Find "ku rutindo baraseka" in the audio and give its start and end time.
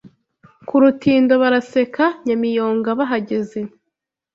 0.67-2.05